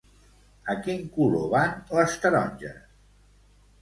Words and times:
A 0.73 0.75
quin 0.87 1.03
color 1.17 1.45
van 1.53 1.77
les 1.99 2.17
taronges? 2.25 2.81